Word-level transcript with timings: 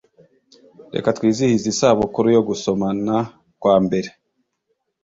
Reka 0.93 1.09
twizihize 1.17 1.65
isabukuru 1.73 2.27
yo 2.35 2.41
gusomana 2.47 3.15
kwambere. 3.61 4.09